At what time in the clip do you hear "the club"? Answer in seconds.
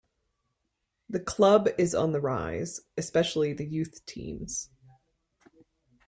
1.09-1.69